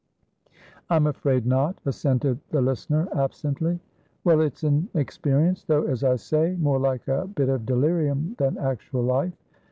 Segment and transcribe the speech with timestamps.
[0.89, 3.79] "I'm afraid not," assented the listener, absently.
[4.23, 8.57] "Well, it's an experience; though, as I say, more like a bit of delirium than
[8.57, 9.37] actual life.